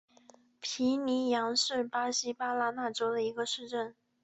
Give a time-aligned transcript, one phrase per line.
[0.59, 3.93] 皮尼扬是巴西巴拉那州的一个市镇。